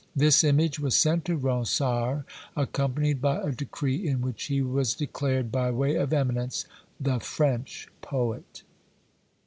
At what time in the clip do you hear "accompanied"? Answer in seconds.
2.57-3.21